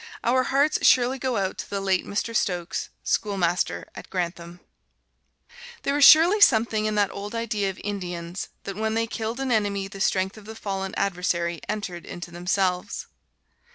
Our 0.23 0.45
hearts 0.45 0.79
surely 0.81 1.19
go 1.19 1.37
out 1.37 1.59
to 1.59 1.69
the 1.69 1.79
late 1.79 2.07
Mr. 2.07 2.35
Stokes, 2.35 2.89
schoolmaster 3.03 3.87
at 3.93 4.09
Grantham. 4.09 4.59
There 5.83 5.95
is 5.95 6.05
surely 6.05 6.41
something 6.41 6.85
in 6.85 6.95
that 6.95 7.11
old 7.11 7.35
idea 7.35 7.69
of 7.69 7.79
Indians 7.83 8.49
that 8.63 8.75
when 8.75 8.95
they 8.95 9.05
killed 9.05 9.39
an 9.39 9.51
enemy 9.51 9.87
the 9.87 10.01
strength 10.01 10.37
of 10.37 10.45
the 10.45 10.55
fallen 10.55 10.95
adversary 10.95 11.61
entered 11.69 12.07
into 12.07 12.31
themselves. 12.31 13.05